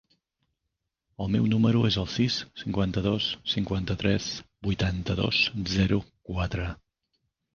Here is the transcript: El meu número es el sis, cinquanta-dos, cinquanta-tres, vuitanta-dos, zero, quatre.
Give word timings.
El 1.23 1.27
meu 1.35 1.43
número 1.51 1.81
es 1.89 1.97
el 2.03 2.07
sis, 2.13 2.37
cinquanta-dos, 2.61 3.27
cinquanta-tres, 3.53 4.31
vuitanta-dos, 4.69 5.43
zero, 5.75 6.03
quatre. 6.31 6.67